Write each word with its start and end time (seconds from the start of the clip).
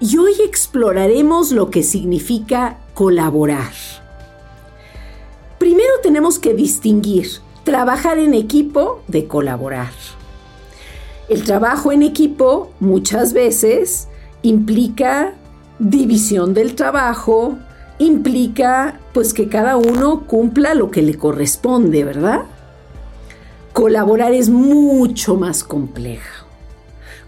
y 0.00 0.18
hoy 0.18 0.34
exploraremos 0.44 1.52
lo 1.52 1.70
que 1.70 1.82
significa 1.82 2.78
colaborar. 2.94 3.72
Primero 5.58 5.92
tenemos 6.02 6.38
que 6.38 6.54
distinguir 6.54 7.28
trabajar 7.64 8.18
en 8.18 8.34
equipo 8.34 9.02
de 9.08 9.26
colaborar. 9.26 9.92
El 11.28 11.42
trabajo 11.44 11.90
en 11.90 12.02
equipo 12.02 12.70
muchas 12.80 13.32
veces 13.32 14.08
implica 14.42 15.32
división 15.78 16.52
del 16.52 16.74
trabajo, 16.74 17.56
implica 17.98 19.00
pues 19.14 19.32
que 19.32 19.48
cada 19.48 19.76
uno 19.76 20.26
cumpla 20.26 20.74
lo 20.74 20.90
que 20.90 21.02
le 21.02 21.16
corresponde, 21.16 22.04
¿verdad? 22.04 22.42
Colaborar 23.72 24.34
es 24.34 24.50
mucho 24.50 25.36
más 25.36 25.64
complejo. 25.64 26.43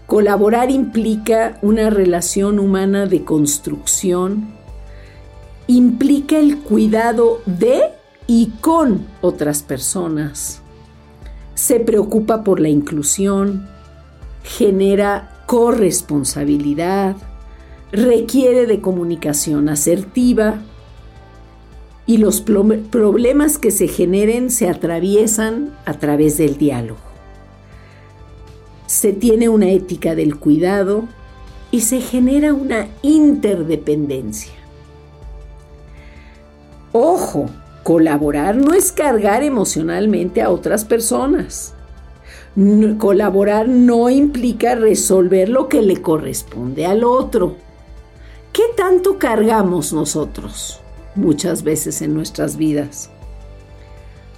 Colaborar 0.07 0.71
implica 0.71 1.57
una 1.61 1.89
relación 1.89 2.59
humana 2.59 3.07
de 3.07 3.25
construcción, 3.25 4.53
implica 5.67 6.39
el 6.39 6.59
cuidado 6.59 7.41
de 7.45 7.81
y 8.25 8.51
con 8.61 9.05
otras 9.19 9.63
personas. 9.63 10.61
Se 11.55 11.81
preocupa 11.81 12.45
por 12.45 12.61
la 12.61 12.69
inclusión, 12.69 13.67
genera 14.43 15.43
corresponsabilidad, 15.45 17.17
requiere 17.91 18.65
de 18.65 18.79
comunicación 18.79 19.67
asertiva 19.67 20.61
y 22.05 22.17
los 22.19 22.39
problemas 22.39 23.57
que 23.57 23.71
se 23.71 23.89
generen 23.89 24.51
se 24.51 24.69
atraviesan 24.69 25.75
a 25.83 25.95
través 25.95 26.37
del 26.37 26.57
diálogo. 26.57 27.16
Se 28.87 29.13
tiene 29.13 29.49
una 29.49 29.69
ética 29.69 30.15
del 30.15 30.37
cuidado 30.37 31.03
y 31.71 31.81
se 31.81 31.99
genera 31.99 32.53
una 32.53 32.87
interdependencia. 33.01 34.53
Ojo, 36.93 37.47
colaborar 37.83 38.55
no 38.55 38.73
es 38.73 38.91
cargar 38.91 39.43
emocionalmente 39.43 40.41
a 40.41 40.49
otras 40.49 40.85
personas. 40.85 41.73
colaborar 42.97 43.67
no 43.67 44.09
implica 44.09 44.73
resolver 44.73 45.47
lo 45.47 45.67
que 45.67 45.81
le 45.81 46.01
corresponde 46.01 46.85
al 46.85 47.03
otro. 47.03 47.55
¿Qué 48.51 48.63
tanto 48.75 49.19
cargamos 49.19 49.93
nosotros 49.93 50.79
muchas 51.13 51.61
veces 51.61 52.01
en 52.01 52.15
nuestras 52.15 52.57
vidas? 52.57 53.11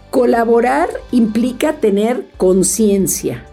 Colaborar 0.10 0.90
implica 1.12 1.74
tener 1.74 2.26
conciencia 2.36 3.46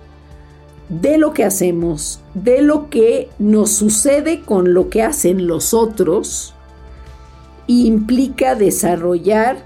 de 0.89 1.19
lo 1.19 1.33
que 1.35 1.45
hacemos, 1.45 2.21
de 2.35 2.63
lo 2.63 2.91
que 2.91 3.29
nos 3.39 3.73
sucede 3.73 4.43
con 4.43 4.75
lo 4.75 4.89
que 4.89 5.03
hacen 5.03 5.47
los 5.47 5.75
otros, 5.75 6.55
implica 7.67 8.55
desarrollar 8.55 9.65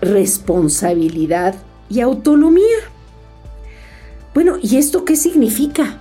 responsabilidad 0.00 1.54
y 1.88 2.00
autonomía. 2.00 2.78
Bueno, 4.34 4.56
¿y 4.62 4.76
esto 4.76 5.04
qué 5.04 5.16
significa? 5.16 6.00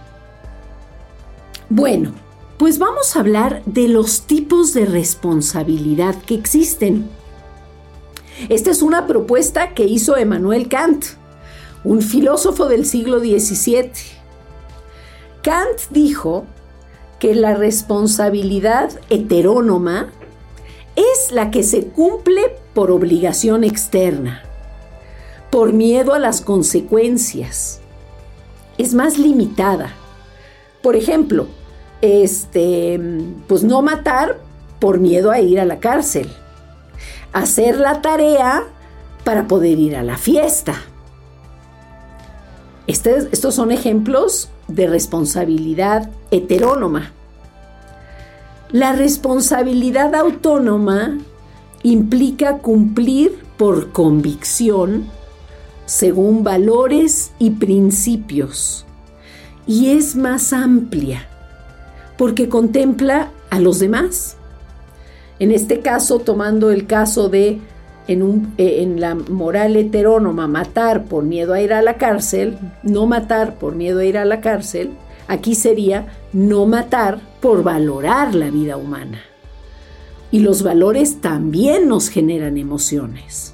Bueno, 1.69 2.13
pues 2.57 2.79
vamos 2.79 3.15
a 3.15 3.19
hablar 3.19 3.61
de 3.65 3.87
los 3.87 4.21
tipos 4.21 4.73
de 4.73 4.85
responsabilidad 4.85 6.15
que 6.15 6.35
existen. 6.35 7.07
Esta 8.47 8.71
es 8.71 8.81
una 8.81 9.05
propuesta 9.05 9.73
que 9.73 9.85
hizo 9.85 10.17
Emmanuel 10.17 10.67
Kant, 10.69 11.05
un 11.83 12.01
filósofo 12.01 12.67
del 12.67 12.85
siglo 12.85 13.19
XVII. 13.19 14.18
Kant 15.41 15.79
dijo 15.89 16.45
que 17.19 17.35
la 17.35 17.53
responsabilidad 17.53 18.91
heterónoma 19.09 20.09
es 20.95 21.31
la 21.31 21.51
que 21.51 21.63
se 21.63 21.87
cumple 21.87 22.41
por 22.73 22.91
obligación 22.91 23.63
externa, 23.63 24.43
por 25.49 25.73
miedo 25.73 26.13
a 26.13 26.19
las 26.19 26.41
consecuencias. 26.41 27.79
Es 28.77 28.93
más 28.93 29.17
limitada. 29.17 29.93
Por 30.81 30.95
ejemplo, 30.95 31.47
este, 32.01 32.99
pues 33.47 33.63
no 33.63 33.81
matar 33.81 34.39
por 34.79 34.99
miedo 34.99 35.31
a 35.31 35.39
ir 35.39 35.59
a 35.59 35.65
la 35.65 35.79
cárcel. 35.79 36.29
Hacer 37.33 37.77
la 37.77 38.01
tarea 38.01 38.63
para 39.23 39.47
poder 39.47 39.77
ir 39.77 39.95
a 39.95 40.03
la 40.03 40.17
fiesta. 40.17 40.75
estos 42.87 43.55
son 43.55 43.71
ejemplos 43.71 44.49
de 44.69 44.87
responsabilidad 44.87 46.09
heterónoma. 46.31 47.11
La 48.71 48.93
responsabilidad 48.93 50.15
autónoma 50.15 51.17
implica 51.83 52.59
cumplir 52.59 53.39
por 53.57 53.91
convicción 53.91 55.07
según 55.85 56.43
valores 56.43 57.31
y 57.39 57.51
principios 57.51 58.85
y 59.65 59.89
es 59.89 60.15
más 60.15 60.53
amplia 60.53 61.27
porque 62.17 62.49
contempla 62.49 63.31
a 63.49 63.59
los 63.59 63.79
demás. 63.79 64.35
En 65.39 65.51
este 65.51 65.79
caso, 65.79 66.19
tomando 66.19 66.69
el 66.69 66.85
caso 66.85 67.29
de 67.29 67.59
en, 68.09 68.23
un, 68.23 68.55
eh, 68.57 68.81
en, 68.81 68.99
la 68.99 69.13
moral 69.13 69.75
heterónoma 69.75 70.47
matar 70.47 71.05
por 71.05 71.23
miedo 71.23 71.53
a 71.53 71.61
ir 71.61 71.73
a 71.73 71.83
la 71.83 71.97
cárcel, 71.97 72.57
no 72.81 73.05
matar 73.05 73.59
por 73.59 73.75
miedo 73.75 73.99
a 73.99 74.05
ir 74.05 74.17
a 74.17 74.25
la 74.25 74.41
cárcel, 74.41 74.89
aquí 75.27 75.53
sería 75.53 76.07
no 76.33 76.65
matar 76.65 77.19
por 77.39 77.61
valorar 77.61 78.33
la 78.33 78.49
vida 78.49 78.77
humana. 78.77 79.21
Y 80.31 80.39
los 80.39 80.63
valores 80.63 81.21
también 81.21 81.87
nos 81.87 82.09
generan 82.09 82.57
emociones. 82.57 83.53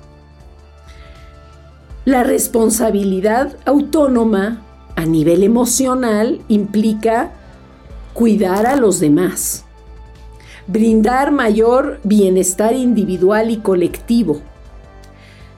La 2.06 2.24
responsabilidad 2.24 3.58
autónoma 3.66 4.62
a 4.96 5.06
nivel 5.06 5.44
emocional 5.44 6.40
implica 6.48 7.34
cuidar 8.14 8.68
a 8.68 8.78
los 8.78 9.02
demás, 9.02 9.65
brindar 10.68 11.32
mayor 11.32 12.00
bienestar 12.04 12.74
individual 12.74 13.52
y 13.52 13.58
colectivo, 13.58 14.42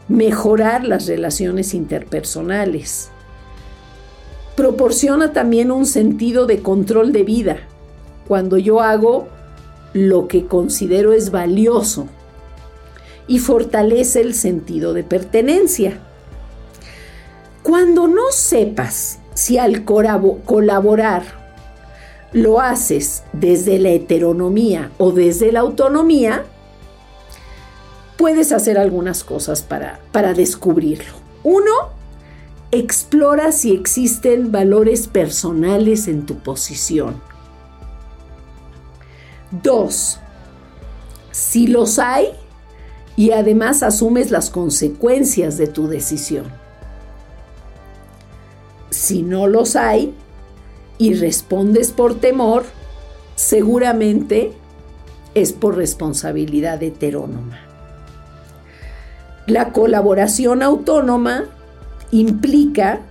mejorar 0.07 0.83
las 0.83 1.07
relaciones 1.07 1.73
interpersonales. 1.73 3.09
Proporciona 4.55 5.33
también 5.33 5.71
un 5.71 5.85
sentido 5.85 6.45
de 6.45 6.61
control 6.61 7.13
de 7.13 7.23
vida 7.23 7.57
cuando 8.27 8.57
yo 8.57 8.81
hago 8.81 9.27
lo 9.93 10.27
que 10.27 10.45
considero 10.45 11.13
es 11.13 11.31
valioso 11.31 12.07
y 13.27 13.39
fortalece 13.39 14.21
el 14.21 14.33
sentido 14.33 14.93
de 14.93 15.03
pertenencia. 15.03 15.99
Cuando 17.63 18.07
no 18.07 18.31
sepas 18.31 19.19
si 19.33 19.57
al 19.57 19.83
colaborar 19.85 21.36
lo 22.33 22.59
haces 22.59 23.23
desde 23.33 23.79
la 23.79 23.89
heteronomía 23.89 24.91
o 24.97 25.11
desde 25.11 25.51
la 25.51 25.61
autonomía, 25.61 26.45
puedes 28.17 28.51
hacer 28.51 28.77
algunas 28.77 29.23
cosas 29.23 29.61
para, 29.61 29.99
para 30.11 30.33
descubrirlo. 30.33 31.13
Uno, 31.43 31.71
explora 32.71 33.51
si 33.51 33.73
existen 33.73 34.51
valores 34.51 35.07
personales 35.07 36.07
en 36.07 36.25
tu 36.25 36.39
posición. 36.39 37.21
Dos, 39.63 40.19
si 41.31 41.67
los 41.67 41.99
hay 41.99 42.27
y 43.15 43.31
además 43.31 43.83
asumes 43.83 44.31
las 44.31 44.49
consecuencias 44.49 45.57
de 45.57 45.67
tu 45.67 45.87
decisión. 45.87 46.45
Si 48.89 49.23
no 49.23 49.47
los 49.47 49.75
hay 49.75 50.13
y 50.97 51.13
respondes 51.13 51.91
por 51.91 52.15
temor, 52.15 52.63
seguramente 53.35 54.53
es 55.35 55.53
por 55.53 55.75
responsabilidad 55.75 56.81
heterónoma. 56.81 57.59
La 59.45 59.71
colaboración 59.71 60.63
autónoma 60.63 61.45
implica 62.11 63.01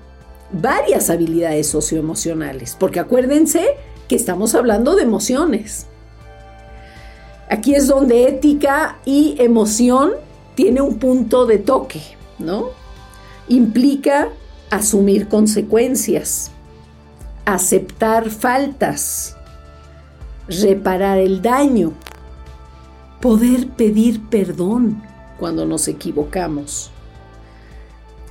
varias 0.52 1.10
habilidades 1.10 1.68
socioemocionales, 1.68 2.76
porque 2.78 3.00
acuérdense 3.00 3.64
que 4.08 4.16
estamos 4.16 4.54
hablando 4.54 4.96
de 4.96 5.02
emociones. 5.02 5.86
Aquí 7.48 7.74
es 7.74 7.86
donde 7.86 8.28
ética 8.28 8.98
y 9.04 9.36
emoción 9.38 10.12
tiene 10.54 10.80
un 10.80 10.98
punto 10.98 11.46
de 11.46 11.58
toque, 11.58 12.00
¿no? 12.38 12.70
Implica 13.48 14.28
asumir 14.70 15.28
consecuencias, 15.28 16.50
aceptar 17.46 18.28
faltas, 18.28 19.37
reparar 20.48 21.19
el 21.19 21.40
daño, 21.40 21.93
poder 23.22 23.69
pedir 23.69 24.20
perdón 24.28 25.00
cuando 25.38 25.64
nos 25.64 25.87
equivocamos, 25.87 26.90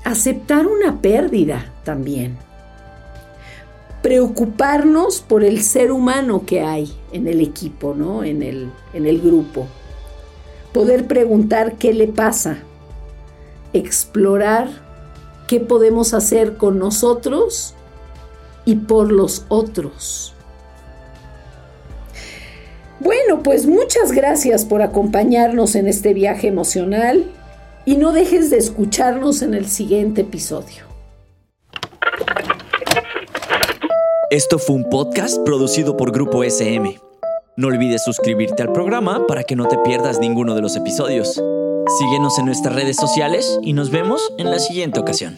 aceptar 0.04 0.68
una 0.68 1.02
pérdida 1.02 1.74
también, 1.86 2.38
preocuparnos 4.02 5.22
por 5.22 5.46
el 5.46 5.62
ser 5.62 5.94
humano 5.94 6.46
que 6.46 6.62
hay 6.62 6.94
en 7.14 7.30
el 7.30 7.40
equipo, 7.40 7.96
¿no? 7.96 8.26
en, 8.26 8.44
el, 8.44 8.70
en 8.94 9.06
el 9.06 9.22
grupo, 9.22 9.66
poder 10.74 11.08
preguntar 11.08 11.78
qué 11.78 11.94
le 11.94 12.10
pasa, 12.10 12.58
explorar 13.72 14.68
qué 15.48 15.62
podemos 15.62 16.14
hacer 16.14 16.58
con 16.58 16.80
nosotros 16.80 17.75
y 18.66 18.76
por 18.76 19.12
los 19.12 19.46
otros. 19.48 20.34
Bueno, 23.00 23.44
pues 23.44 23.68
muchas 23.68 24.12
gracias 24.12 24.66
por 24.66 24.82
acompañarnos 24.82 25.76
en 25.76 25.88
este 25.88 26.14
viaje 26.14 26.48
emocional 26.48 27.26
y 27.86 27.98
no 27.98 28.12
dejes 28.12 28.50
de 28.50 28.58
escucharnos 28.58 29.42
en 29.42 29.54
el 29.54 29.68
siguiente 29.68 30.22
episodio. 30.22 30.86
Esto 34.32 34.58
fue 34.58 34.76
un 34.76 34.90
podcast 34.90 35.38
producido 35.46 35.96
por 35.96 36.12
Grupo 36.12 36.44
SM. 36.44 37.00
No 37.58 37.68
olvides 37.68 38.04
suscribirte 38.04 38.64
al 38.64 38.74
programa 38.74 39.28
para 39.28 39.44
que 39.44 39.56
no 39.56 39.68
te 39.68 39.78
pierdas 39.78 40.20
ninguno 40.20 40.56
de 40.56 40.62
los 40.62 40.76
episodios. 40.76 41.42
Síguenos 42.00 42.40
en 42.40 42.48
nuestras 42.48 42.76
redes 42.76 42.98
sociales 42.98 43.60
y 43.62 43.74
nos 43.74 43.92
vemos 43.92 44.34
en 44.38 44.50
la 44.50 44.60
siguiente 44.60 45.00
ocasión. 45.00 45.38